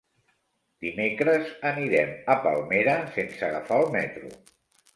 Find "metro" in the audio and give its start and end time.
4.01-4.35